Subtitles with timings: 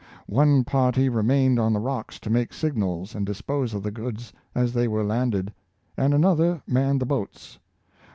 [0.25, 4.73] One party remained on the rocks to make signals and dispose of the goods as
[4.73, 5.53] they were landed;
[5.95, 7.59] and another manned the boats.